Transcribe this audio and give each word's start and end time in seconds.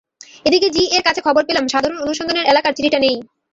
এদিকে 0.45 0.67
জি-এর 0.75 1.03
কাছে 1.07 1.21
খবর 1.27 1.41
পেলাম 1.47 1.65
সাধারণ 1.67 1.97
অনুসন্ধানের 1.99 2.49
এলাকার 2.51 2.69
মধ্যে 2.69 2.77
চিঠিটা 2.77 2.99
নেই। 3.01 3.15